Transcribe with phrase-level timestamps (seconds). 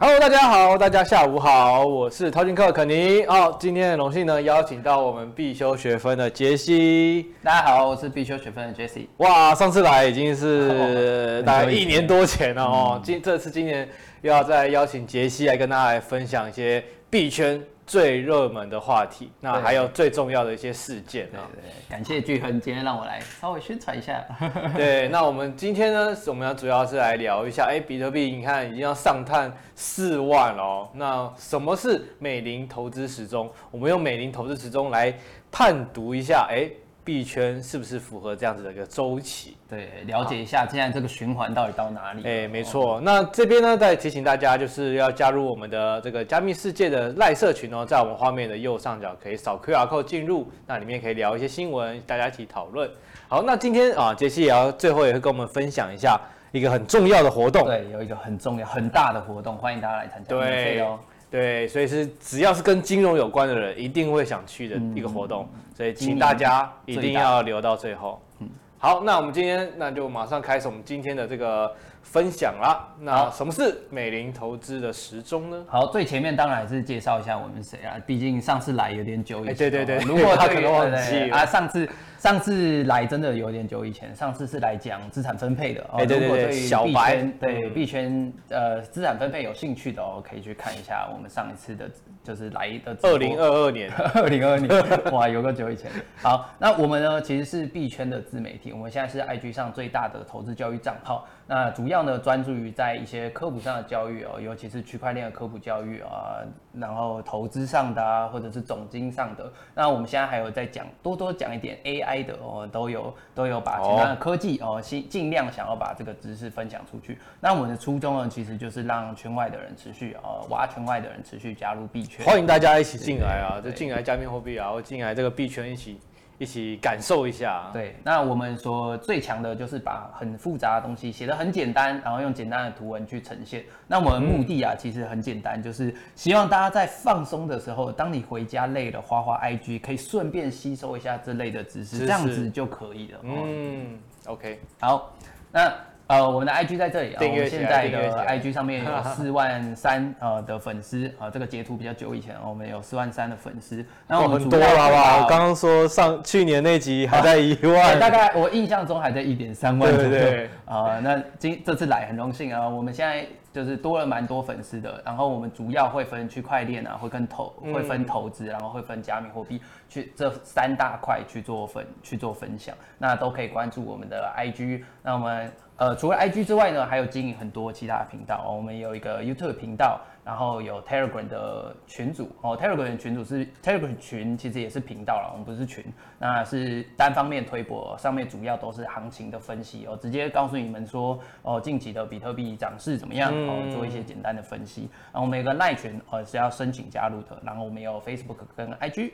[0.00, 3.24] Hello，大家好，大家下午好，我是淘金客肯尼。
[3.24, 7.32] 哦，今天很荣幸呢，邀请到我们必修学分的杰西。
[7.42, 9.08] 大家好，我是必修学分的 Jesse。
[9.16, 13.88] 哇，上次来已经是大概一年多前了哦，今这次今年
[14.22, 16.80] 又要再邀请杰西来跟大家来分享一些
[17.10, 17.60] 币圈。
[17.88, 21.50] 最热门的话题，那还有最重要的一些事件啊。
[21.52, 24.22] 对对，对，感谢巨亨今天让我来稍微宣传一下。
[24.76, 30.88] 对，那我们今天呢，我们要主要是来聊一下，哎，比特币你看已经要上探四万了哦。
[30.92, 33.50] 那什么是美林投资时钟？
[33.70, 35.12] 我们用美林投资时钟来
[35.50, 36.70] 判读一下，哎。
[37.08, 39.56] 币圈是不是符合这样子的一个周期？
[39.66, 42.22] 对，了解一下现在这个循环到底到哪里？
[42.22, 43.00] 哎，没错。
[43.00, 52.86] 那这边呢，再提醒大家，就是要加入我们的这个加密世界的赖社群哦，在我们画面的右上角可以扫 QR code 进入，那里面可以聊一些新闻，大家一起讨论。
[53.26, 56.20] 好，那今天啊，杰西也要最后也会跟我们分享一下
[56.52, 57.64] 一个很重要的活动。
[57.64, 60.28] 对，有一个很重要、很大的活动，欢迎大家来参加。
[60.28, 60.98] 对哦。
[61.30, 68.20] 对，所以是只要是跟金融有关的人，一定会想去的一个活动，嗯、所以请大家一定要留到最后。
[68.40, 68.48] 嗯，
[68.78, 71.70] 好，那我们今天那就马上开始我们今天的这个
[72.02, 72.88] 分享啦。
[73.00, 75.64] 那什么是美林投资的时钟呢？
[75.68, 79.56] 好，最前面当然还是介绍一下我们谁啊，毕竟上次来有点久以前。
[79.56, 81.88] 对对对， 如果他可能忘记啊，上次。
[82.18, 85.98] 上次来真的有点久以前，上次是来讲资产分配的哦。
[85.98, 91.88] 对对对，小白对币圈呃资产分配有兴趣的哦，可以去看一下我们上一次的，
[92.24, 94.68] 就是来的二零二二年，二零二二年，
[95.14, 95.92] 哇，有个久以前。
[96.20, 101.24] 好，那我们呢其实是币圈的自媒体，我们现在是 IG 上最大的投资教育账号。
[101.48, 106.38] 那主要呢专注于在一些科普上的教育哦，尤其是区块链的科普教育啊，
[106.72, 109.50] 然后投资上的啊，或者是总经上的。
[109.74, 112.18] 那我们现在还有在讲，多多讲一点 AI。
[112.28, 117.16] 的哦，都有都有把其他的科技哦，尽尽量想要把这个知识分享出去。
[117.40, 122.26] 那我们的初衷呢，其实就是让圈外的人持续哦挖圈外的人持续加入币圈。
[122.26, 125.98] 欢迎大家一起进来啊，就进来加密货币啊，或进来这个币圈一起。
[126.38, 127.68] 一起感受一下。
[127.72, 133.64] 对，那我们说最强的就是把很复杂的东西写得很简单，然后用简单的图文去呈现。
[133.86, 143.18] 那我们目的啊，其实很简单，就是希望大家在放松的时候，当你回家累了，花花 IG，可以顺便吸收一下这类的知识，这样子就可以了。
[143.24, 145.12] 嗯，OK，好，
[145.52, 145.72] 那。
[146.08, 155.22] 呃，我们的 IG 在这里啊，我们现在的 IG 上面有四万三呃的粉丝啊，这个截图比较久以前，我们有四万三的粉丝，那我们很多了好不好？
[155.22, 160.08] 我刚刚说上去年那集还在 一万，大概我印象中还在一点三万左右。
[160.08, 160.50] 对对对。
[160.64, 163.26] 啊，那今这次来很荣幸啊，我们现在
[163.58, 175.52] 就是多了蛮多粉丝的，然后我们主要会分区块链啊，会跟投会分投资，然后会分加密货币，去这三大块去做分去做分享，那都可以关注我们的 IG，那我们。
[175.78, 178.44] 呃，除了 IG 之外呢，还有经营很多其他的频道。
[178.50, 182.54] 我们有一个 YouTube 频道，然后有 Telegram 的群组哦。
[182.54, 185.82] Telegram 的群组是 Telegram 群，其实也是频道了，我们不是群，
[186.18, 194.90] 那是单方面推播，上面主要都是行情的分析哦，直接告诉你们说哦，近期的比特币涨势怎么样哦，做一些简单的分析。
[195.10, 197.40] 然后我们有个赖群哦，是要申请加入的。
[197.42, 199.12] 然后我们有 Facebook 跟 IG。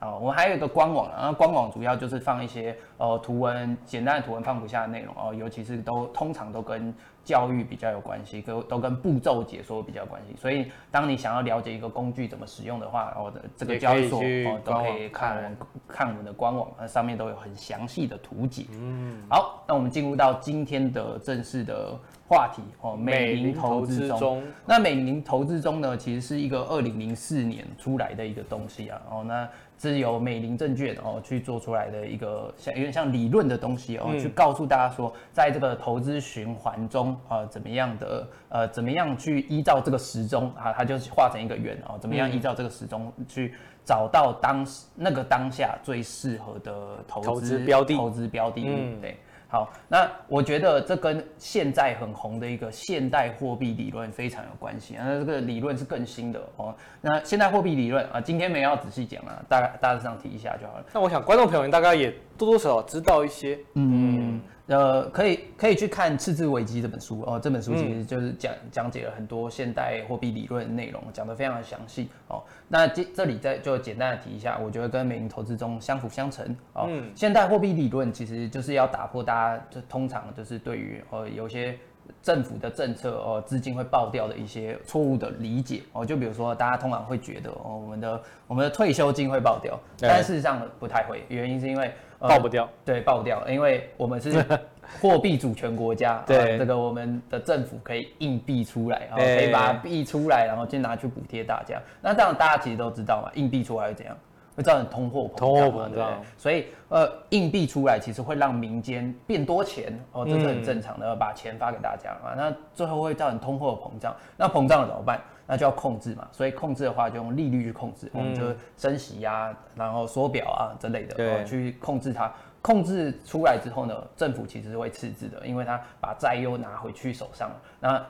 [0.00, 6.90] 啊，我们还有一个官网，然后官网主要就是放一些呃图文，简单的图文放不下的内容哦，尤其是都通常都跟
[7.30, 10.34] 教育比较有关系，都都跟步骤解说比较有关系。
[10.36, 18.66] 所以当你想要了解一个工具怎么使用的话，哦的这个交易所哦都可以看我们看我们的官网，那上面都有很详细的图解。
[18.72, 21.96] 嗯，好，那我们进入到今天的正式的
[22.30, 24.40] 话题哦，美林投资中。
[24.64, 29.48] 那美林投资中呢，其实是一个二零零四年出来的一个东西啊，哦那。
[29.82, 49.16] 是由美林证券哦去做出来的一个像有点像理论的东西哦，去告诉大家说，在这个投资循环中啊，怎么样的呃，怎么样去依照这个时钟啊，它就画成一个圆哦，怎么样依照这个时钟去找到当时那个当下最适合的投资标的，投资标的，嗯，对。
[49.50, 54.94] 好，那我觉得这跟现在很红的一个现代货币理论非常有关系。
[54.96, 56.72] 那这个理论是更新的哦。
[57.00, 60.84] 那现代货币理论啊，今天没有要仔细讲啊，大概大致上提一下就好了。
[60.92, 64.36] 那我想观众朋友们大概也多多少少知道一些，嗯。
[64.36, 64.40] 嗯
[64.70, 72.40] 呃，可以可以去看《赤字危机》这本书哦，这本书其实就是讲讲解了很多现代货币理论内容，讲得非常的详细哦。
[72.68, 76.86] 那这这里再就简单的提一下，我觉得跟美银投资中相辅相成哦。
[76.88, 81.76] 嗯，现代货币理论其实就是要打破大家就通常就是对于呃有些
[82.22, 86.04] 政府的政策哦资金会爆掉的一些错误的理解哦。
[86.04, 91.90] 就比如说大家通常会觉得哦我们的我们的退休金会爆掉，但事实上不太会，原因是因为。
[92.22, 94.44] 爆不掉，呃，对，爆不掉，因为我们是
[95.00, 101.80] 货币主权国家，对、啊，这个我们的政府可以印币出来，然后可以把币出来，然后就拿去补贴大家。
[102.02, 104.14] 那这样大家其实都知道嘛，硬币出来会怎样？
[104.60, 106.22] 会造成通货膨胀，通货膨胀。
[106.36, 112.34] 所以呃，硬币出来其实会让民间变多钱哦，这是很正常的，嗯、把钱发给大家啊。
[112.36, 115.18] 那最后会造成通货膨胀，那膨胀了怎么办？
[115.46, 116.28] 那就要控制嘛。
[116.30, 118.42] 所以控制的话，就用利率去控制，我们、嗯、就
[118.76, 122.30] 升息呀，然后缩表啊之类的，对，去控制它。
[122.62, 128.04] 控制出来之后呢，政府其实是会赤字的，因为他把债又拿回去手上，那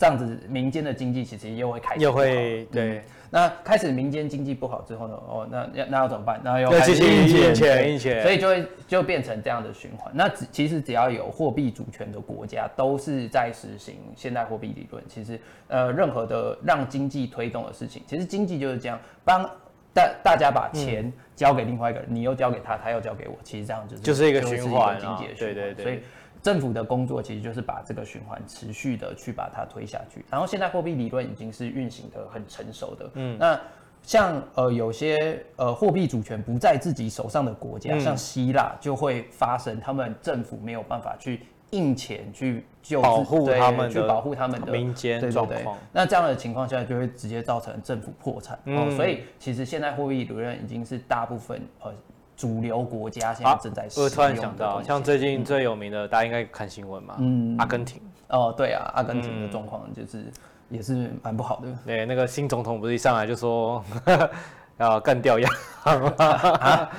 [0.00, 6.40] 这样子民间的经济其实又会开始又会对、嗯，那开始民间经济不好之后呢，哦，那要那要怎么办？
[6.42, 10.10] 那要开始印钱，印钱，印钱，所以就会就变成这样的循环。
[10.14, 15.04] 那只其实只要有货币主权的国家，都是在实行现代货币理论。
[15.06, 15.38] 其实
[15.68, 19.48] 呃，任何的让经济推动的事情，其实经济就是这样帮。
[19.92, 25.52] 大大家把钱交给另外一个人，嗯、你又交给他，他又交给我，其实这样就是就是一个循环，经济的循环。
[25.52, 25.84] 对对对。
[25.84, 25.98] 所以
[26.42, 30.24] 政府的工作其实就是把这个循环持续的去把它推下去。
[30.30, 33.10] 然后现在货币理论已经是运行的很成熟的。
[33.14, 33.36] 嗯。
[33.38, 33.60] 那
[34.02, 41.40] 像呃有些呃货币主权不在自己手上的国家，嗯、像希腊就会发生他们政府没有办法去。
[41.72, 45.78] 印钱去救保护他们，去保护他们的民间状况。
[45.92, 48.58] 那这样的情况下，就会直接造成政府破产。
[48.64, 51.94] 嗯、哦，所以其实现在货币理论已经是大部分呃
[52.40, 54.10] 主流国家现在正在使用、啊。
[54.10, 58.00] 我突然想到，像最近最有名的，嗯、大家应该看新闻嘛，嗯，阿根廷。
[58.28, 60.24] 哦，对啊，阿根廷的状况就是
[60.70, 61.68] 也是蛮不好的。
[61.84, 63.84] 对，那个新总统不是一上来就说
[64.78, 65.52] 要干掉央
[65.82, 66.90] 行 啊？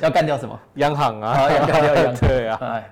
[0.00, 0.58] 要干掉什么？
[0.76, 1.52] 央行啊？
[1.52, 2.16] 要干掉央行？
[2.26, 2.58] 对啊。
[2.62, 2.90] 哎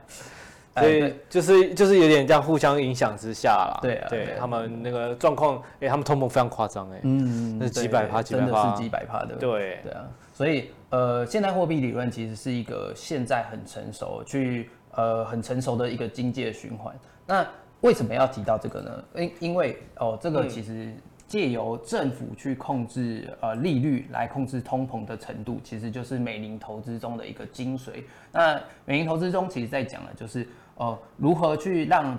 [0.72, 16.94] 所以就是就是有点这样互相影响之下啦，对啊，对他们那个状况，哎，他们通膨非常夸张，哎，嗯，那是几百趴，几百趴，真的是几百趴的，对，对啊，所以呃，现代货币理论其实是一个现在很成熟，去呃很成熟的一个经济的循环。
[17.26, 17.46] 那
[17.80, 19.04] 为什么要提到这个呢？
[19.14, 20.94] 因因为哦，这个其实。
[21.30, 28.02] 借由政府去控制呃利率来控制通膨的程度，其实就是美林投资中的一个精髓。
[28.32, 30.44] 那美林投资中其实在讲的就是
[30.74, 32.18] 呃如何去让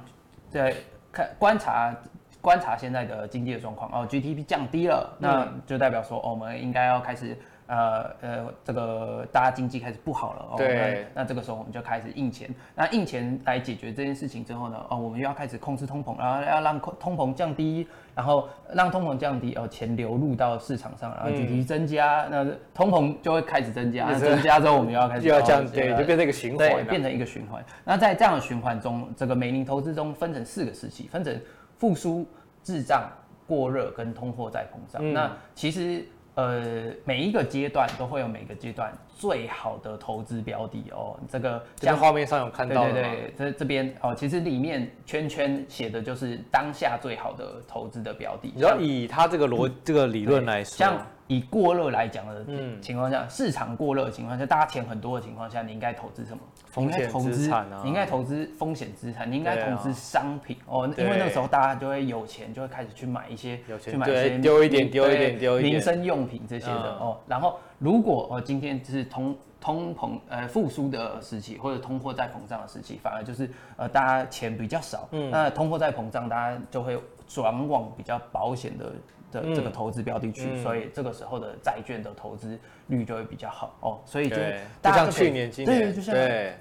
[0.50, 0.74] 在
[1.12, 1.94] 看观察
[2.40, 7.38] 观察现在的经济的状况哦，GDP 降低了，那就代表说，哦，我们应该要开始。
[7.72, 27.64] 呃呃，这个大家经济开始不好了哦，对，那，那这个时候我们就开始印钱，那印钱来解决这件事情之后呢，哦，我们又要开始控制通膨，然后要让通膨降低，然后让通膨降低，哦，钱流入到市场上，然后经济增加，嗯、那通膨就会开始增加，增加之后我们又要开 始又要降，对，就变成一个循环，对，变成一个循环。
[27.86, 31.40] 那在这样的循环中，这个美林投资中分成四个时期，分成
[31.78, 32.28] 复苏、
[32.62, 33.10] 滞胀、
[33.48, 35.02] 过热跟通货再膨胀。
[35.02, 36.06] 嗯、那其实。
[36.36, 41.18] 呃，每一个阶段都会有每个阶段最好的投资标的哦。
[41.30, 48.52] 这个像画面上有看到的，对对对，这这边哦，其实里面圈圈写的就是当下最好的投资的标的。
[48.56, 50.98] 你要以它这个逻、嗯、这个理论来说，像。
[51.28, 52.46] 以过热来讲的
[52.82, 56.40] 情况下，嗯、市场过热的情况下，大家钱很多的情况下，你应该投资什么？
[56.66, 57.80] 风险资产啊！
[57.84, 67.18] 你应该投资风险资产，你应该投资商品、啊、哦，因为那个时候大家就会有钱，就会开始去买一些，有钱去买一些丢一点丢一点丢一点民生用品这些的、嗯、哦。
[67.26, 76.96] 然后如果哦今天就是通通膨呃复苏的时期，或者通货再膨胀的时期，反而就是呃大家钱比较少，嗯，那通货再膨胀，大家就会
[77.28, 78.86] 转往比较保险的。
[79.32, 83.98] 的这个投资标的去，嗯、所以这个时候的债券的投资率就会比较好哦。
[84.06, 84.36] 所以就
[84.82, 86.14] 大家就像去年、今年，对，就像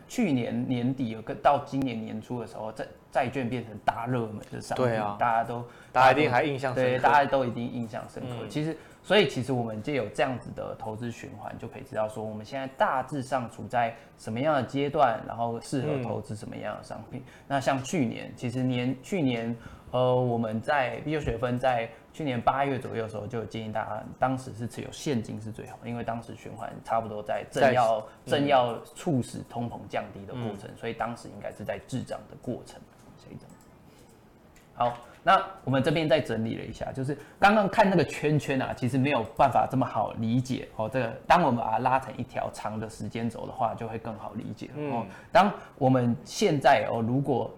[0.06, 8.36] 去年年底有个到今年年初的时候，债债券变成大热门的商品，对啊，大家都大家一定还印象深刻，对，大家都一定印象深刻。
[8.42, 17.20] 嗯、其实，所以其实我们就有这样子的投资循环，就可以知道说我们现在大致上处在什么样的阶段，然后适合投资什么样的商品。
[17.20, 19.56] 嗯、那像去年，其实年去年。
[19.92, 32.80] 呃，我们在必修学分在去年八月左右的时候，就有建议大家，当时是持有现金是最好，因为当时循环差不多在正要正要促使通膨降低的过程，嗯、所以当时应该是在滞涨的过程。
[33.18, 33.52] 所以这样。
[34.74, 40.88] 好，那我们这边再整理了一下，就是刚刚看那个圈圈啊，其实没有办法这么好理解哦。
[40.88, 45.04] 这个当我们把它拉成一条长的时间轴的话，就会更好理解哦。
[45.30, 47.50] 当我们现在哦，如果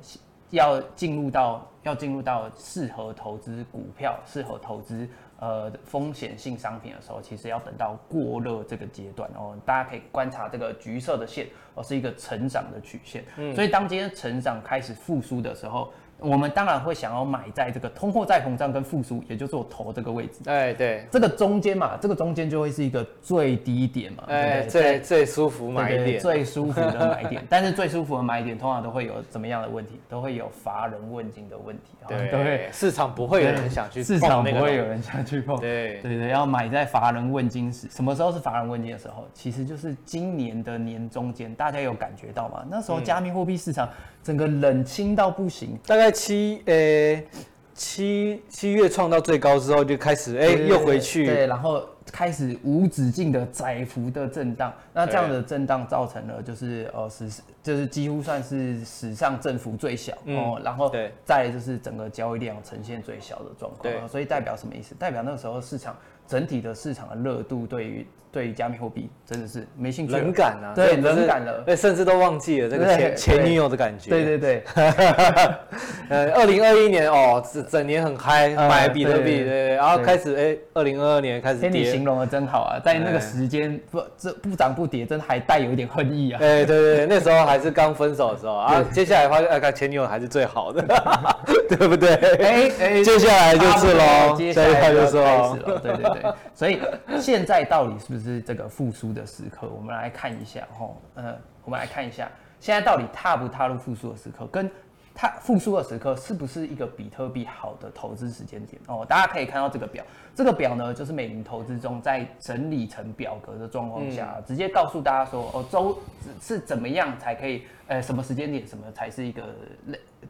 [0.50, 9.56] 要进入到要进入到适合投资股票、适合投资呃风险性商品的时候，其实要等到过热这个阶段哦。
[9.64, 13.24] 大家可以观察这个橘色的线哦，是一个成长的曲线。
[13.36, 15.90] 嗯，所以当今天成长开始复苏的时候，
[16.22, 20.40] 我们当然会想要买在这个通货再膨胀跟复苏，也就是我头这个位置。
[20.46, 27.44] 哎，对，这个中间嘛，这个中间就会是一个最低点嘛，哎，对最最舒服买点，最舒服的买点。
[27.48, 30.00] 但是最舒服的买点，通常都会有怎么样的问题？
[30.08, 31.82] 都会有乏人问津的问题。
[32.06, 35.58] 对，对，市场不会有人想去，市场不会有人想去碰。
[35.58, 39.26] 对，对对，要买在乏人问津时，什么时候是乏人问津的时候？
[39.34, 42.64] 其实就是今年的年中间，大家有感觉到吗？
[42.68, 43.88] 那时候加密货币市场
[44.22, 46.74] 整个冷清到不行，大概七呃。
[46.74, 47.26] 欸
[47.74, 54.72] 七七月创到最高之后，就开始哎、欸、又回去，对，然后开始无止境的窄幅的震荡。
[54.92, 57.28] 那这样的震荡造成了就是呃史
[57.62, 60.92] 就是几乎算是史上振幅最小哦，然后
[61.24, 63.82] 再就是整个交易量呈现最小的状况。
[63.82, 64.94] 对，所以代表什么意思？
[64.96, 65.96] 代表那个时候市场
[66.32, 68.06] 整体的市场的热度对于。
[68.32, 74.08] 对于加密货币真的是没兴趣，冷感啊，对，冷感了，对，甚至都忘记了这个前前女友的感觉。
[74.08, 74.64] 对对对，
[76.08, 81.68] 呃，二零二一年哦，整整年很嗨，买比特币，对，然后开始哎，二零二二年开始跌。
[81.68, 86.40] 你形容的真好啊，在那个时间不这不涨不跌，真的还带有一点恨意啊。
[86.40, 90.82] 哎，对对，那时候还是刚分手的时候啊，接下来发现哎，看前女友还是最好的，
[91.68, 92.14] 对不对？
[92.14, 96.80] 哎哎，接下来就是喽，接下来就是喽，对，对对对，所以
[97.20, 98.40] 现在到底是不是？
[98.42, 104.70] 这个复苏的时刻，我们来看一下哈，呃，我们来看一下，现在到底踏不踏入复苏的时刻，跟
[105.14, 109.04] 踏复苏的时刻是不是一个比特币好的投资时间点哦？
[109.08, 110.04] 大家可以看到这个表，
[110.34, 115.98] 这个表呢，就是美林投资中在整理成表格的状况下，嗯、直接告诉大家说，哦，周
[116.40, 119.54] 是怎么样才可以，呃，什么时间点，什么才是一个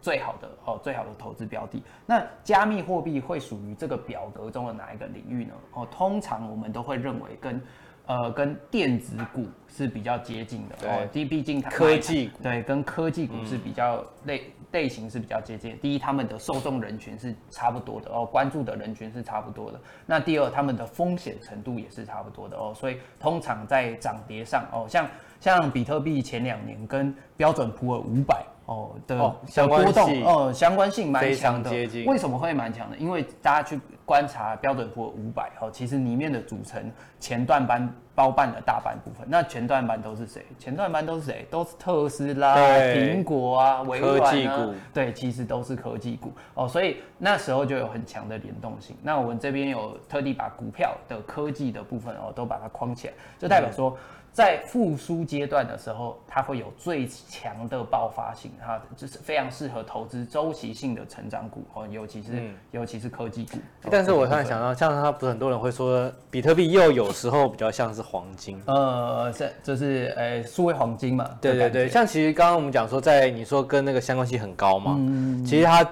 [0.00, 1.82] 最好的哦，最好的投资标的。
[2.04, 5.54] 那加密货币会属于这个表格中的哪一个领域呢？
[5.74, 7.62] 哦，通常我们都会认为跟
[8.04, 11.06] 呃，跟电子股是比较接近的哦。
[11.12, 15.79] 第一，毕竟它科技股对，跟科技股是比较类类型是比较接近。
[15.81, 19.81] 第一，他们的受众人群是差不多的哦，关注的人群是差不多的。
[20.07, 22.73] 那第二，他们的风险程度也是差不多的哦。
[22.75, 25.07] 所以通常在涨跌上哦，像
[25.41, 28.45] 像比特币前两年跟标准普尔五百。
[28.67, 31.69] 哦的小波动，哦，相关性蛮强的。
[32.07, 32.97] 为什么会蛮强的？
[32.97, 33.79] 因为大家去
[34.12, 39.26] 观察标准普尔五百，哦，其实里面的组成前段班包办了大半部分。
[39.26, 40.45] 那前段班都是谁？
[40.59, 41.47] 前段班都是谁？
[41.50, 44.69] 都是特斯拉、苹果啊、微软啊。
[44.92, 46.31] 对，其实都是科技股。
[46.52, 48.95] 哦，所以那时候就有很强的联动性。
[49.02, 53.97] 那我们这边有特地把股票的科技的部分哦，都把它框起来，就代表说。
[54.32, 63.58] 在复苏阶段的时候，它会有最强的爆发性，它就是非常适合投资周期性的成长股哦，尤其是、嗯、尤其是科技股。
[63.90, 68.60] 但是我突然想到，像他不是很多人会说，比特币又有时候比较像是黄金。
[68.66, 71.28] 呃，这就是呃，数位黄金嘛。
[71.40, 75.86] 对对对，像其实刚刚我们讲说，在你说跟那个相关性很高嘛，嗯、其实它。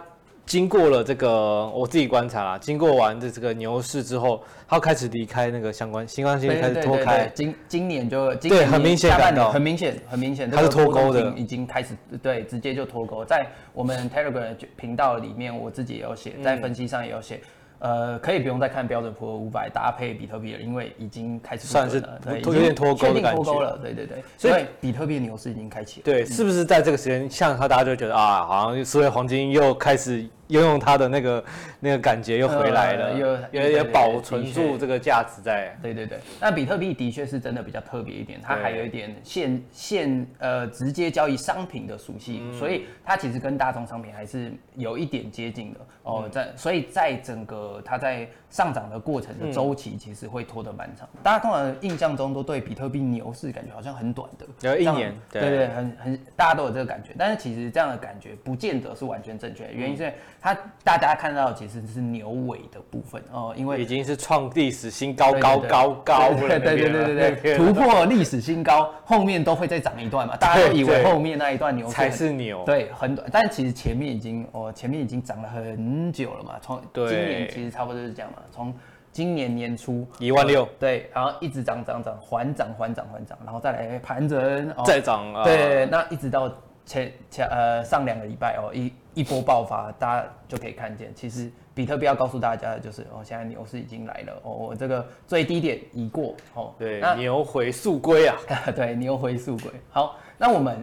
[0.50, 7.30] 经过了这个，我自己观察啦，经过完这这个牛市之后，它开始离开那个相关相关性，开始脱开。
[7.32, 13.24] 今今年就今年对，很明显感到，很明显，很明显，它是脱钩的，已经开始对，直接就脱钩。
[13.24, 17.40] 在我们 Telegram 频道里面，我自己也有写，在分析上也有写。
[17.78, 23.60] 呃，可以不用再看标准普尔五百搭配比特币了，因为已经开始算是对，有点脱钩的感觉。
[23.60, 24.18] 了，对对对。
[24.36, 26.04] 所以比特币牛市已经开启了。
[26.04, 30.28] 对，是不是在这个时间，像他大家就觉得啊，好像所谓黄金又开始。
[30.50, 31.44] 拥有它的那个
[31.80, 35.76] 那个感觉又回来了，又也也保存住这个价值在。
[35.80, 45.80] 对对对，那比特币的确是真的比较特别一点，它还有一点现现呃直接交易商品的属性，所以它其实跟大宗商品还是有一点接近的。
[46.02, 46.28] 哦。
[46.30, 51.08] 在所以在整个它在上涨的过程的周期，其实会拖得蛮长。
[51.22, 60.12] 大家通常印象中都对比特币牛市感觉好像很短的，有一年，对对，很很大家都有这个感觉，但是其实这样的感觉不见得是完全正确，原因是。
[60.40, 78.74] 它大家看到其实是牛尾的部分哦，因为已经是创历史新高，高高高，对对对对对对，突破历史新高，后面都会再涨一段嘛，大家都以为后面那一段牛才是牛，对，很短，但其实前面已经哦，前面已经涨了很久了嘛，从今年其实差不多就是这样嘛，从
[79.12, 86.50] 今年年初一万六，对，然后一直涨涨涨，缓涨缓涨缓涨，然后再来盘整，再涨啊，对，那一直到
[86.90, 88.92] 前前呃上两个礼拜哦一。
[89.12, 98.36] 一波爆发，大家就可以看见，其实比特币要告诉大家的就是，哦，现在牛市已经来了，哦，我这个最低点已过，哦，对，牛回速归啊，
[98.74, 99.70] 对，牛回速归。
[99.90, 100.82] 好，那我们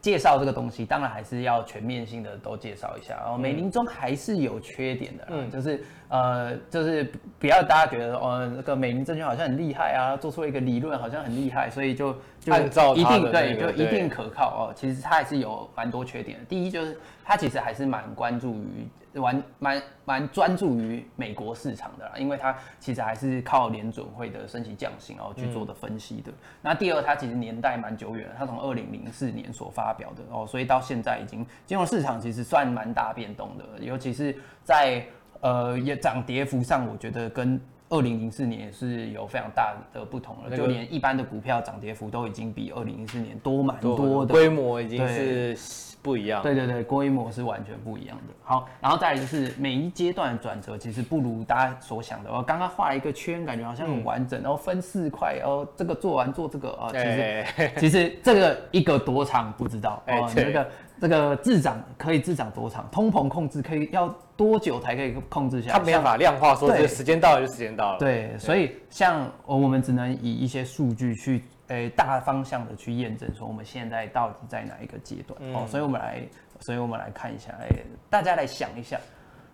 [0.00, 3.22] 介绍这个东西，当然还是要全面性的都介绍一下。
[3.24, 14.72] 哦美林中还是有缺点的，嗯，就是呃，就是不要大家觉得哦，那个美林证券好像很厉害啊，做出了一个理论好像很厉害，所以就就按照一定对，就一定可靠哦。
[14.76, 16.44] 其实它还是有蛮多缺点的。
[16.44, 18.86] 第一就是它其实还是蛮关注于。
[19.12, 26.30] 蛮蛮蛮专注于美国市场的啦，因为它其实还是靠联准会的升息降息然后去做的分析的。
[26.30, 35.04] 嗯、那第二，它其实年代蛮久远了，它从二零零四年所发表的哦，所以到现在已经金融市场其实算蛮大变动的，尤其是在
[35.40, 45.56] 呃也涨跌幅上，我觉得跟二零零四年也是有非常大的不同了，那个、就连一般的股票涨跌幅都已经比二零零四年多蛮多的，规模已经是。
[46.02, 48.32] 不一样，对对对，规模是完全不一样的。
[48.42, 52.32] 好，然后再来就是每一阶段的转折，其实不如大家所想的。
[52.32, 60.66] 我刚刚画了一个圈，感觉好像很完整，嗯、然后分四块，然后这个做完做这个啊，其实、欸、其实这个一个多长不知道哦，欸、这个
[61.00, 65.78] 这个滞涨可以滞涨多长，通膨控制可以要多久才可以控制下来？
[65.78, 67.98] 它没办法量化说，这个时间到了就时间到了。
[67.98, 71.42] 对，对所以像我们只能以一些数据去。
[71.70, 76.20] 诶，大方向的去验证说我们现在到底在哪一个阶段、嗯、哦，所以我们来，
[76.58, 78.98] 所以我们来看一下，诶，大家来想一下，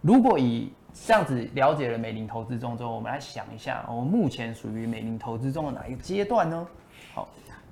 [0.01, 6.67] 如果以这样子了解了美林投资中之后，我们来想一下，我们目前属于美林投资中的哪一个阶段呢？
[7.15, 7.29] 好，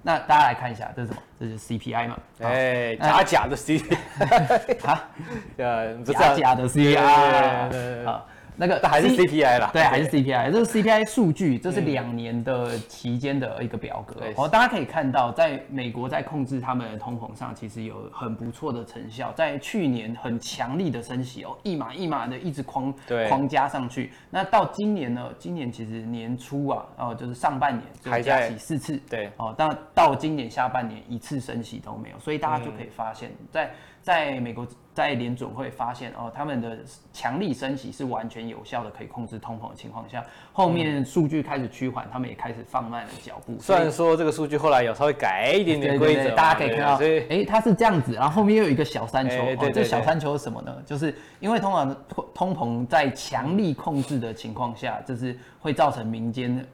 [0.07, 1.23] 那大家来看一下，这是什么？
[1.41, 2.19] 这是 CPI 嘛？
[2.43, 5.09] 哎，假假的 CPI 啊，
[5.57, 8.25] 呃，假假的 CPI 啊。
[8.57, 14.21] 那个还是 CPI 啦，对，还是 CPI，这是 CPI 数据，这是两年的期间的一个表格。
[14.37, 19.33] 哦，大家可以看到，在美国在控制他们的通膨上，其实有很不错的成效。
[19.33, 22.95] 在去年很强力的升息哦，一码一码的一直框
[23.29, 24.13] 框加上去。
[24.31, 25.31] 那到今年呢？
[25.39, 33.71] 今年其实年初啊，哦，就是上半年就加息四次，对，哦，但到今年下半年一次升息都没有，所以大家就可以发现，在
[34.05, 34.65] 在美国。
[34.95, 36.79] 在联准会发现哦，他们的
[37.13, 43.57] 强力升息是完全有效的，可以控制通膨的情况下，后面数据开始趋缓，他们也开始放慢了脚步。
[43.59, 50.73] 虽然说这个数据后来有稍微改一点点规则，大家可以看到，哎、欸，它是这样子，然后后面又有一个小山丘，欸、对对对，哦，这小山丘是什么呢？
[50.87, 51.97] 就是因为通常
[52.33, 56.65] 通膨在强力控制的情况下，就是会造成民间。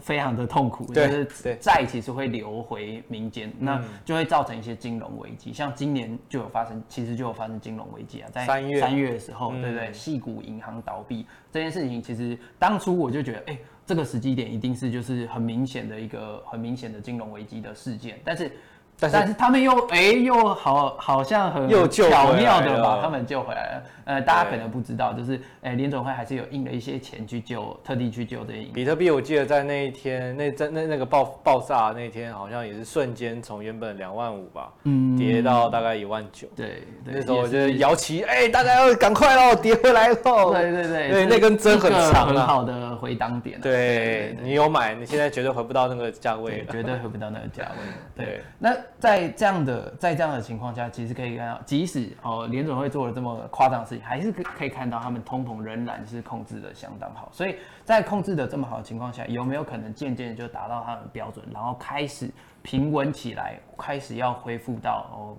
[0.00, 1.24] 非常的痛苦，就是
[1.60, 5.52] 债其实会流回民间，那就会造成一些金融危机。
[5.52, 9.92] 像今年就有发生，其实就有发生金融危机啊，在三月三月的时候，对不对？
[9.92, 18.50] 细谷银行倒闭这件事情，其实当初我就觉得，哎，这个时机点一定是就是很明显的一个很明显的金融危机的事件，但是。
[19.00, 23.82] 但是，但是他们又哎、欸、又好好像很巧妙的把他们救回来了。
[24.04, 28.62] 呃，大家可能不知道，就是哎联总会还是有印了一些钱去救，特地去救这些。
[28.74, 36.48] 比特币我记得在那一天，那在那那个爆爆炸那天，好像也是瞬间从原本两万五吧，嗯，跌到大概一万九。
[36.56, 40.52] 对，那时候我觉得摇旗，哎，大家要赶快喽，跌回来喽。
[40.52, 43.60] 对对对，对，那根针很长，很好的回档点。
[43.60, 48.24] 对，你有买，你现在绝对回不到那个价位了，绝对回不到那个价位。
[48.24, 48.74] 对，那。
[48.98, 57.28] 在这样的在这样的情况下，其实可以看到，即使哦联准会做了这么夸张的事情，还是可可以看到他们通膨仍然是控制的相当好。
[57.32, 62.30] 所以在控制的这么好的情况下，有没有可能渐渐就达到他们的标准，然后开始
[62.62, 65.36] 平稳起来，开始要恢复到哦？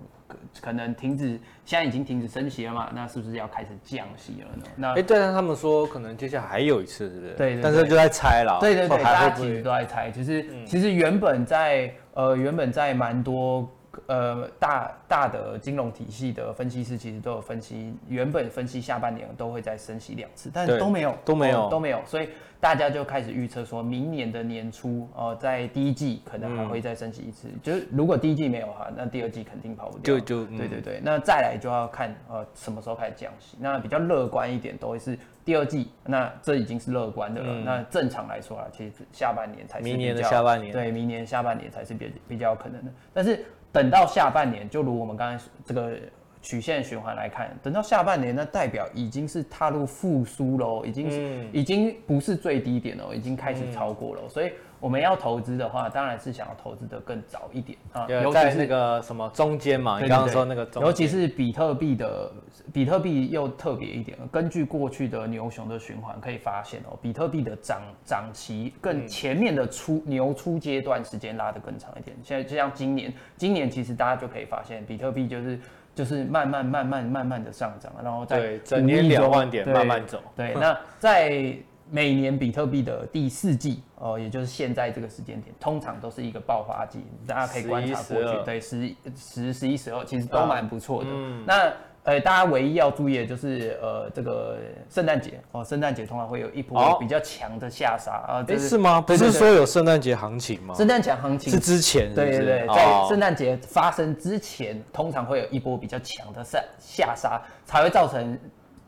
[0.62, 2.90] 可能停止，现在已经停止升息了嘛？
[2.94, 4.64] 那是不是要开始降息了呢？
[4.76, 7.34] 那哎、欸，对但，他们说可能接下来还有一次，是不是？
[7.34, 8.56] 对，但是就在猜了。
[8.58, 10.10] 对对对，大家其实都在猜。
[10.10, 13.68] 其实、嗯、其实原本在呃原本在蛮多
[14.12, 22.28] 呃大大的金融体系的分析师，其实都有分析，原本分析下半年都会再升息两次，但是都没有，都没有，哦、都没有，所以。
[22.62, 27.48] 大家就开始预测说，明年的年初哦，在第一季可能还会再升息一次。
[27.48, 30.14] 嗯、就是如果第一季没有哈，那第二季肯定跑不掉。
[30.14, 33.56] 就就、嗯、对对对，那再来就要看呃什么时候开始降息。
[33.58, 37.48] 那比较乐观一点都会是第二季，那这已经是乐观的了。
[37.52, 42.92] 嗯、那正常来说啊，其实下半年才是比较，明年的下半年，对，明年下半年才是比比较有可能的。
[43.12, 45.98] 但是等到下半年，就如我们刚才这个。
[46.44, 54.50] 曲线循环来看，等到下半年，那代表已经是踏入复苏喽，已经是、嗯、已经不是最低点了，已经开始超过了，嗯、所以。
[54.82, 62.32] 我们要投资的话，当然是想要投资的更早一点啊，尤其是那个什么中间嘛，你刚刚说那个中间，尤其是比特币的，
[62.72, 64.18] 比特币又特别一点。
[64.32, 72.16] 根据过去的牛熊的循环，可以发现哦，比特币的涨涨期更前面的初牛初阶段时间拉得更长一点。
[72.24, 75.60] 现在就像今年，今年其实大家就可以发现，比特币就是
[75.94, 80.20] 就是慢慢慢慢慢慢的上涨，然后在整年两万点慢慢走。
[80.34, 81.56] 对，那在。
[81.94, 91.10] 每年比特币的第四季哦，也就是现在这个时间点，通常都是一个爆发季，大家可以观察过去，对，十、十、十一、十二，其实都蛮不错的。
[91.12, 91.70] 嗯、那
[92.04, 98.44] 呃，大家唯一要注意的就是呃，这个圣诞节哦，圣诞节通常会有一波比较强的下杀啊。
[98.48, 98.98] 哎，是吗？
[98.98, 100.74] 不是说有圣诞节行情吗？
[100.74, 108.38] 圣诞节行情是之前对对对，在圣诞节发生之前，通常会有一波比较强的下下杀，才会造成。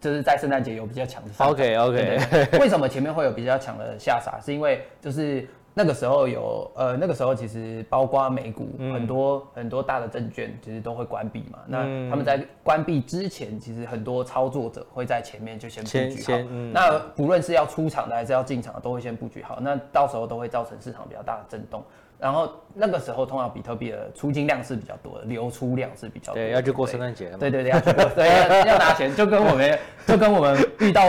[0.05, 1.31] 就是在圣诞节有比较强的。
[1.39, 2.59] OK OK。
[2.61, 4.39] 为什么前面会有比较强的下杀？
[4.45, 11.59] 是因为就是那个时候有呃那个时候其实包括美股很多、嗯、很多大的证券其实都会关闭嘛。
[11.67, 16.39] 那他们在关闭之前，其实很多操作者会在前面就先布局好。
[16.49, 19.59] 嗯、那不论是要出场的还是要进场的，都会先布局好。
[19.61, 21.83] 那到时候都会造成市场比较大的震动。
[22.21, 26.49] 然后那个时候，通常比特币的出金量是比较多的，流出量是比较多的。
[26.49, 27.31] 对，要去过圣诞节。
[27.41, 31.03] 对对对，要去过，对，要要拿钱，就跟我们 就跟我们遇到。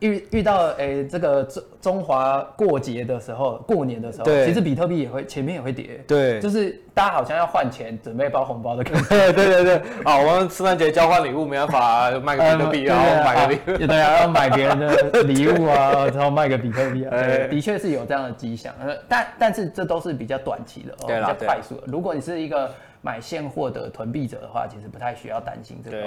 [0.00, 18.74] 遇遇到诶、欸，这个中中华过节的时候，过年的时候，对，其实比特币也会前面也会跌，对，就是大家好像要换钱，准备包红包的感觉，对 对对，啊，我们圣诞节交换礼物没办法卖个比特币，然后买个礼物，对啊，要买别人的 礼物啊，然后卖个比特币啊，对，的确是有这样的迹象，
[19.08, 21.82] 但但是这都是比较短期的，哦，比较快速的。
[21.86, 22.70] 如果你是一个
[23.06, 26.02] 买现货的囤币者的话，其实不太需要担心这个，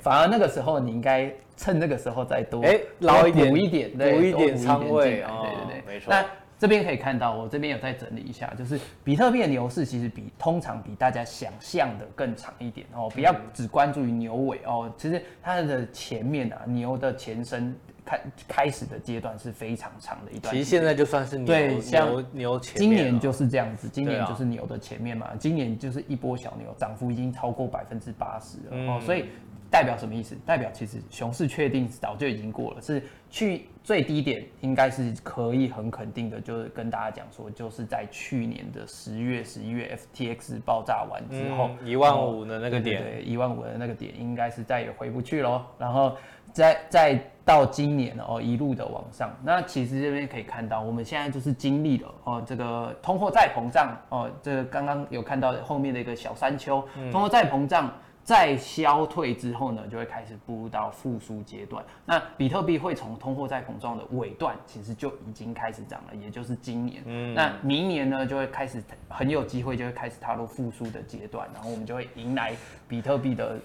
[0.00, 6.06] 反而那个时候你应该趁那个时候再多哎捞一点补一点，补一点仓位，对对对，没错。
[6.08, 6.24] 那
[6.58, 17.76] 这边可以看到，我这边有再整理一下，就是比特币的牛市其实比通常比大家想象的更长一点哦，不要只关注于牛尾哦，其实它的前面啊，牛的前身。
[18.08, 29.26] 开开始的阶段是非常长的一段，其实现在就算是牛对像牛牛前，今年就是这样子，今年就是牛的前面嘛，啊、今年就是一波小牛，涨幅已经超过百分之八十了、嗯、哦，所以
[29.70, 30.34] 代表什么意思？
[30.46, 46.16] 代表其实熊市确定早就已经过了，是去最低点应该是可以很肯定的，就是跟大家讲说，就是在去年的十月、十一月 FTX 爆炸完之后，一万五的那个点，对，一万五的那个点应该是再也回不去喽，然后。
[46.52, 49.30] 再再到今年哦，一路的往上。
[49.42, 57.90] 那其实这边可以看到，我们现在就是经历了哦，这个通货再膨胀哦，这个刚刚有看到后面的一个小山丘，通货再膨胀
[58.22, 61.82] 再消退之后呢，就会开始步入到复苏阶段。
[62.04, 67.02] 那比特币会从通货再膨胀的尾段，其实就已经开始涨了，也就是今年。
[67.06, 72.52] 嗯，那明年呢，就会开始很有机会就会开始踏入复苏的阶段，然后我们就会迎来
[72.86, 73.58] 比特币的。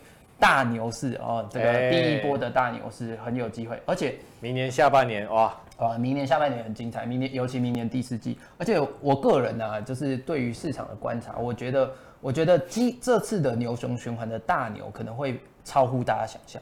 [0.43, 16.61] 大牛市哦，这个第一波的大牛市很有机会，而且明年下半年哇，啊，明年下半年很精彩，明年尤其明年第四季，而且我个人呢、啊，就是对于市场的观察，我觉得，我觉得这这次的牛熊循环的大牛可能会超乎大家想象，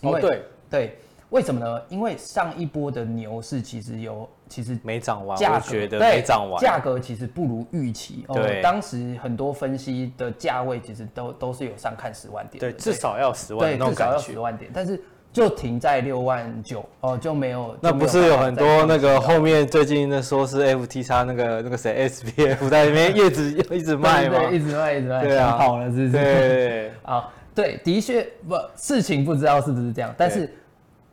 [0.00, 0.98] 哦，对对。
[1.30, 1.82] 为什么呢？
[1.90, 8.24] 因为上一波的牛市其实有，其实没涨完，价格觉得没涨完，价格其实不如预期。
[8.32, 15.00] 对、哦，当时很多分析的价位其实都都是有上看十万点，对，至少要十万，对，至少要十万点，但是
[15.32, 17.76] 就停在六万九哦，就没有。
[17.80, 24.50] 那不是有很多那个后面最近那说是 FTX 那个那个谁 SPF 在里面叶子一直卖吗？
[24.50, 26.10] 一直卖，一直卖，对啊，好了，是不是？
[26.12, 30.50] 对， 啊，对，的确不，事情不知道是不是这样，但是。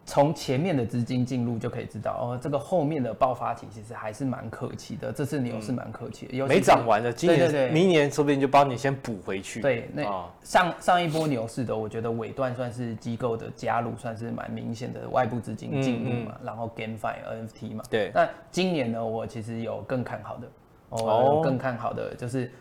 [0.08, 5.12] 从前面的资金进入就可以知道哦，这个后面的爆发期其实还是蛮可期的。
[5.12, 9.62] 这次牛市蛮可期的，没涨完的，今年对对对，明年说不定就帮你先补回去。
[9.62, 10.04] 对，那
[10.44, 17.84] 上上一波牛市的，我觉得尾段算是机构的加入，算是蛮明显的外部资金进入嘛，嗯嗯然后 GameFi NFT 嘛。
[17.89, 18.12] 对。
[18.13, 20.48] 那今年呢，我其实有更看好的，
[20.89, 22.52] 哦，更看好的就是，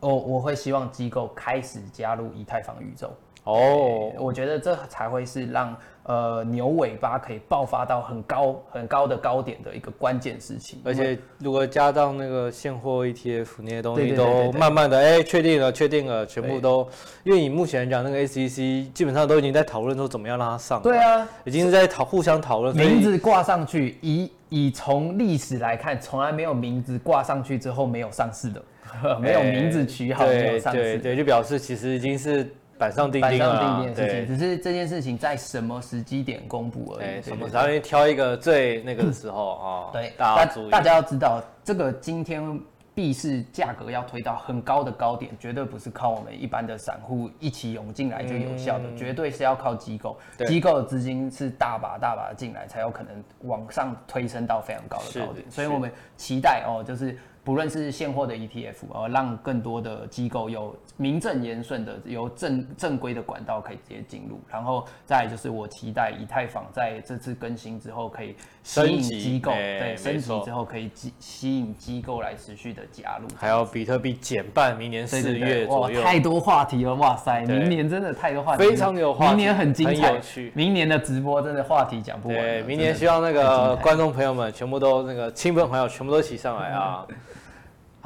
[0.00, 3.12] 哦，我会希望机构开始加入以太坊宇宙。
[3.46, 10.80] 哦，我觉得这才会是让呃牛尾巴可以爆发到很高很高的高点的一个关键事情。
[10.84, 16.88] 而且如果加到那个现货 ETF 那些东西都慢慢的哎确定了确定了，全部都，
[17.22, 20.82] 因为你目前来讲那个 SEC 基本上都已经在讨论说怎么样让它上。
[20.82, 22.76] 对啊，已经是在讨互相讨论。
[22.76, 28.60] 名字挂上去，以以从历史来看，从来没有名字挂上去之后没有上市的，
[29.22, 30.80] 没有名字取好没有上市。
[30.80, 32.52] 对对，就表示其实已经是。
[32.78, 37.22] 板上钉钉的事情，只是这件事情在什么时机点公布而已。
[37.22, 39.90] 什么时候挑一个最那个的时候啊？
[39.92, 42.60] 对，大家大家要知道，这个今天
[42.94, 50.18] 币市价格要推到很高的高点，绝对不是靠我们一般的散户一起涌进来就有效的，绝对是要靠机构。
[50.46, 55.50] 机构的资金是大把大把的进来，才有可能往上推升到非常高的高点。
[55.50, 57.18] 所以我们期待哦，就是。
[57.46, 73.28] 不论是现货的 ETF，呃，让更多的机构有名正言顺的、由正正规的管道可以直接进入，然后再来就是我期待以太坊在这次更新之后可以吸引机构，欸、对，升级之后可以吸吸引机构来持续的加入。
[73.36, 82.36] 还有比特币减半，明年四月左右，太多话题了，哇塞，明年真的太多话题，非常有话题，明年很精彩，有趣，明年的直播真的话题讲不完。
[82.36, 87.06] 对，明年希望那个观众朋友们全部都那个亲朋好友全部都一起上来啊。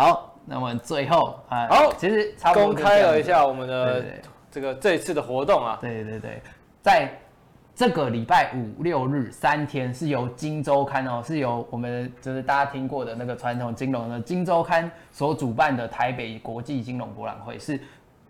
[0.01, 4.03] 好，那么最后啊，好，其实公开了一下我们的
[4.51, 6.43] 这个这一次的活动啊，对对对，
[6.81, 7.13] 在
[7.75, 17.79] 这个礼拜五六日三天是由金周刊哦，是由我们就是大家听过的那个传统金融的金周刊所主办的台北国际金融博览会是。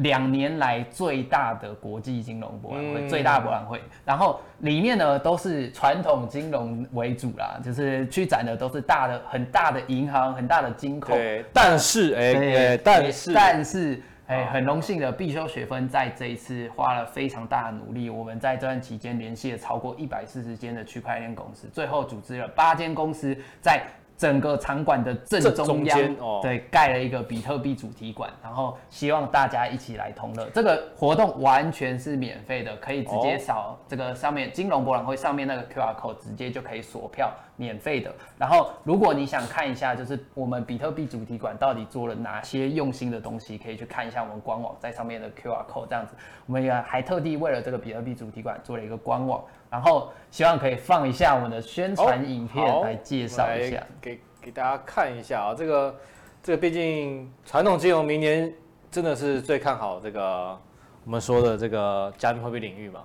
[0.03, 11.15] 两年来最大的国际金融博览会，嗯、最大博览会，然后里面呢都是传统金融为主啦，就是去展的都是大的、很大的银行、很大的金控。
[11.15, 23.83] 对，但是哎，对但是但是哎，很荣幸的，必修学分在这一次花了非常大的努力，我们在这段期间联系了超过一百四十间的区块链公司，最后组织了八间公司在。
[24.21, 30.47] 整个场馆的正中央，哦、对，盖了一个比特币主题馆，然后希望大家一起来同乐。
[30.53, 38.15] 这个活动完全是免费的，可以直接扫这个上面金融博览会上面那个 QR code，直接就可以锁票，免费的。
[38.37, 45.87] 然后，如果你想看一下，就是我们比特币主题馆到底做了哪些用心的东西，可以去看一下我们官网在上面的 QR code。
[45.89, 46.13] 这样子，
[46.45, 49.43] 我们也还特地为了这个比特币主题馆做了一个官网。
[49.71, 55.55] 然后希望可以放一下我们的宣传影片来介绍一下，哦、给给大家看一下啊。
[55.55, 55.97] 这个
[56.43, 58.53] 这个毕竟传统金融明年
[58.91, 60.59] 真的是最看好这个
[61.05, 63.05] 我们说的这个加密货币领域嘛，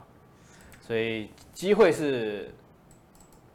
[0.81, 2.51] 所以机会是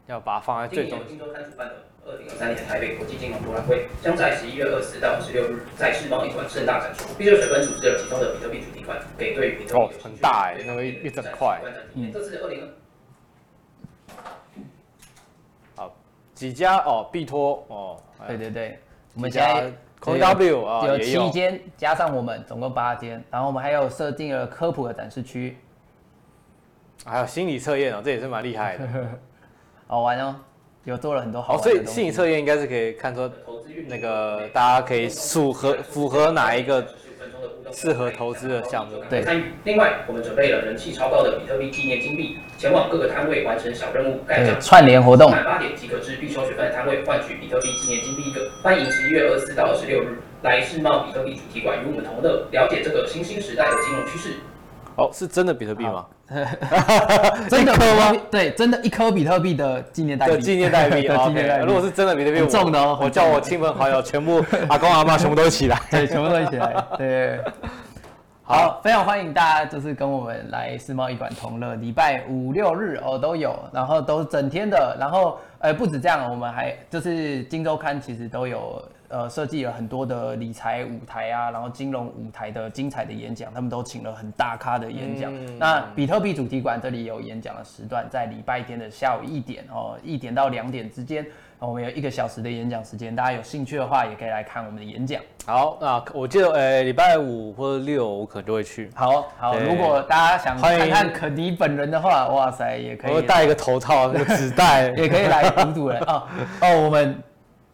[0.07, 1.01] 要把它放在最中。
[1.09, 1.75] 今年今周刊主办的
[2.07, 7.13] 二零二三年台北国际金融博览会将在十一月二十四到二十六日在世贸一馆盛大展出。
[7.19, 11.61] 必修学分组织了其中的比特币主题馆，给对于比特币哦很大哎，那个一一整块。
[11.95, 12.71] 嗯，这次二零。
[16.41, 18.79] 几家哦，必托哦，对对对，
[19.15, 25.59] 我们现在 CoinW 啊有七间，加上我们总共八间，然后我们还有设定了科普的展示区，
[27.05, 28.89] 还有心理测验哦，这也是蛮厉害的，
[29.87, 30.35] 好玩哦，
[30.85, 31.59] 有做了很多好。
[31.59, 33.31] 所以心理测验应该是可以看出
[33.87, 36.83] 那个大家可以符合符合哪一个。
[37.73, 39.25] 适合投资的项目，对。
[39.63, 44.61] 另外，我们准备了人气超高的比特币纪念金币，前往各个摊位完成小任务盖章。
[44.61, 45.77] 串联活动，满八点
[46.81, 48.41] 摊位换取比特币纪念金币一个。
[48.63, 54.37] 欢迎十一月二十四到二十六日来世贸比特币主题馆与我们同乐，了解这个新兴时代的金融趋势。
[54.97, 56.07] 哦，是真的比特币吗？
[57.51, 58.17] 真的 吗？
[58.31, 60.39] 对，真的一颗比特币的纪念代币。
[60.39, 61.67] 纪念代币， 纪念代币。
[61.67, 62.99] 如果是真的比特币，重的哦。
[63.03, 66.83] 我叫我亲朋好友全部阿公阿妈全部都一起来，对，全部都一起来。
[66.97, 67.39] 对，
[68.43, 78.83] 好，非常欢迎大家，就是跟我们来世贸一馆同乐，礼拜五六日哦都有，然后都整天的，然后呃不止这样，我们还就是金周刊其实都有。
[79.13, 85.35] 呃，设计了很多的理财舞台啊，然后金融舞台的精彩的演讲，他们都请了很大咖的演讲。
[85.35, 91.27] 嗯、那比特币主题馆这里有演讲的时段，在礼拜天的下午一点哦，一点到两点之间，
[91.67, 95.21] 我们有一个小时的演讲时间，大家有兴趣的话，也可以来看我们的演讲。
[95.45, 98.91] 好，那我记得，呃，礼拜五或者六，我可能就会去。
[98.95, 103.15] 好好，如果大家想看看肯尼本人的话，哇塞，也可以。
[103.15, 106.23] 我戴一个头套，那个纸袋， 也可以来堵堵人哦
[106.63, 107.23] 哦，我们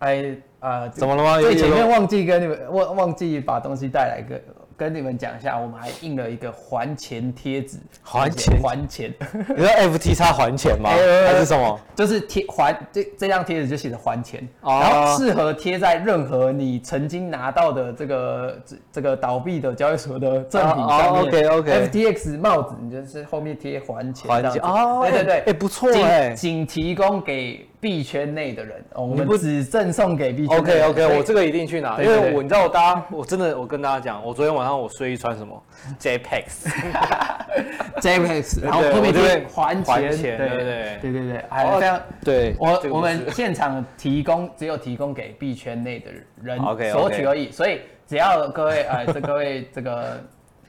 [0.00, 0.36] 哎。
[0.58, 1.38] 呃，怎么了吗？
[1.38, 4.40] 最前面忘记跟你们忘忘记把东西带来个。
[4.76, 9.12] 跟你们讲一下，我们还印了一个还钱贴纸，还钱还钱，
[9.48, 10.90] 你说 FTX 还钱吗？
[10.90, 11.80] 还是什么？
[11.94, 21.22] 就是贴还这这张贴纸就写着还钱，然后适合贴在任何你曾经拿到的这个这这个倒闭的交易所的赠品上面。
[21.22, 21.88] OK OK。
[21.88, 24.30] FTX 帽子，你就是后面贴还钱。
[24.30, 30.58] 还钱哦，对对对，哎不错哎，仅提供给币圈内的人，我们不只赠送给币圈。
[30.58, 34.76] OK OK，我这个一定去拿，因为我你知道，大家我真的我跟大家讲，我昨天晚上。
[34.80, 35.62] 我睡衣穿什么
[36.00, 46.10] ？JPEX，JPEX， 然后后面就会还钱，对对对对对对，还有这样，对我我们现场提供只有提供给币圈内的
[46.42, 46.58] 人
[46.92, 50.20] 索取而已，所以只要各位哎，这各位这个。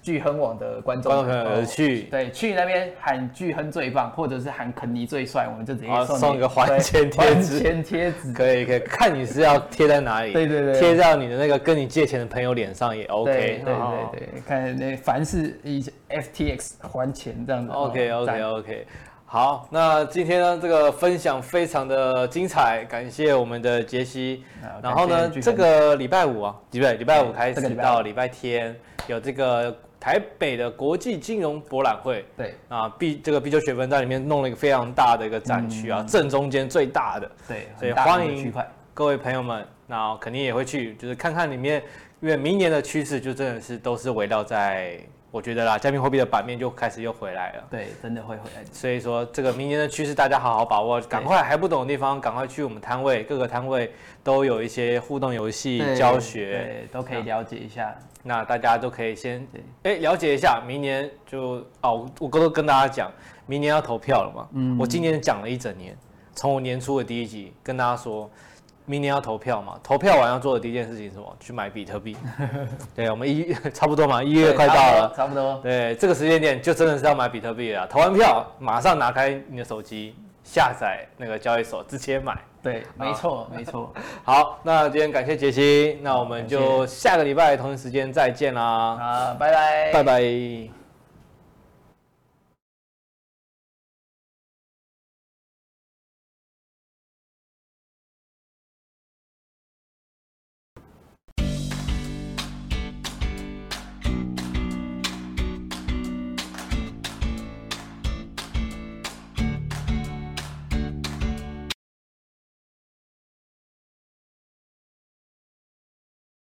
[0.08, 7.58] 巨亨网的观众朋友去，对，去那边喊巨亨最棒，或者是喊肯尼最帅，我们就直接送一个还钱贴纸。
[7.58, 13.34] 还钱贴纸可以可以，看你是要贴在哪里，对对对，贴在你的那个跟你借钱的朋友脸上也 OK。
[13.34, 13.76] 对对
[14.14, 17.74] 对，看那凡是以 FTX 还钱这样子。
[17.74, 18.88] OK OK OK。
[19.30, 24.42] 好，那今天呢，这个分享非常的精彩，感谢我们的杰西。
[24.82, 26.94] 然后呢，这个礼拜五啊，对不对？
[26.94, 28.74] 礼拜五开始到礼拜天
[29.08, 32.26] 有这个台北的国际金融博览会。
[32.36, 37.32] 对啊，必这个必修学分在里面弄了一个非常大的一个展区啊，正中间最大的。
[37.48, 38.54] 对，所以欢迎
[38.94, 41.84] 各位朋友们，那肯定也会去，就是看看里面，
[42.20, 45.00] 因为明年的趋势就真的是都是围绕在。
[45.30, 47.64] 我觉得啦，加密货币的版面就开始又回来了。
[47.70, 48.64] 对，真的会回来。
[48.72, 53.92] 所以说，这个明年的趋势大家好好把握，赶快还不懂的地方，赶快去我们摊位，各个摊位
[54.24, 57.94] 都有一些互动游戏教学，对，都可以了解一下。
[58.28, 59.48] 那大家都可以先
[59.84, 63.12] 哎了解一下，明年就哦，我刚刚跟大家讲，
[63.46, 64.48] 明年要投票了嘛。
[64.54, 64.78] 嗯。
[64.78, 65.98] 我今年讲了一整年，
[66.36, 68.30] 从我年初的第一集跟大家说。
[68.90, 69.78] 明年要投票嘛？
[69.84, 71.36] 投票完要做的第一件事情是什么？
[71.42, 72.16] 去买比特币。
[72.96, 75.60] 对，我们一 差不多嘛，一月快到了，差不多。
[75.62, 77.86] 对，这个时间点就真的是要买比特币了。
[77.88, 80.16] 投完票，马上拿开你的手机，
[80.48, 82.34] 下载那个交易所，直接买。
[82.64, 83.94] 对，没错，没错。
[84.24, 88.98] 好，那今天感谢杰西，那我们就下个礼拜同一时间再见啦。
[88.98, 90.77] 好，拜拜，拜拜。